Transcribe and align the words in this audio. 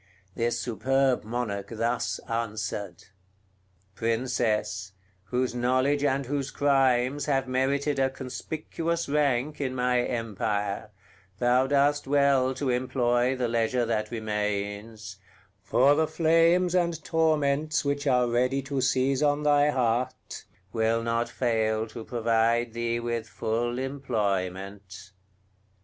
This 0.33 0.59
superb 0.59 1.23
Monarch 1.23 1.67
thus 1.69 2.17
answered: 2.27 3.03
"Princess, 3.93 4.93
whose 5.25 5.53
knowledge 5.53 6.03
and 6.03 6.25
whose 6.25 6.49
crimes 6.49 7.25
have 7.27 7.47
merited 7.47 7.99
a 7.99 8.09
conspicuous 8.09 9.07
rank 9.07 9.61
in 9.61 9.75
my 9.75 9.99
empire, 10.01 10.89
thou 11.37 11.67
dost 11.67 12.07
well 12.07 12.55
to 12.55 12.71
employ 12.71 13.35
the 13.35 13.47
leisure 13.47 13.85
that 13.85 14.09
remains; 14.09 15.17
for 15.61 15.93
the 15.93 16.07
flames 16.07 16.73
and 16.73 17.03
torments 17.03 17.85
which 17.85 18.07
are 18.07 18.27
ready 18.27 18.63
to 18.63 18.81
seize 18.81 19.21
on 19.21 19.43
thy 19.43 19.69
heart 19.69 20.45
will 20.73 21.03
not 21.03 21.29
fail 21.29 21.85
to 21.85 22.03
provide 22.03 22.73
thee 22.73 22.99
with 22.99 23.29
full 23.29 23.77
employment." 23.77 25.11